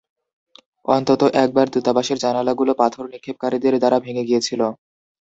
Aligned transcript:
অন্তত 0.87 1.21
একবার 1.43 1.65
দূতাবাসের 1.73 2.17
জানালাগুলো 2.19 2.71
পাথর 2.81 3.03
নিক্ষেপকারীদের 3.13 3.73
দ্বারা 3.79 3.97
ভেঙ্গে 4.05 4.27
গিয়েছিল। 4.29 4.61